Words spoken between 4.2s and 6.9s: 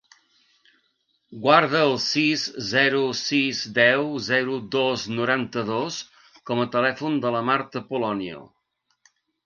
zero, dos, noranta-dos com a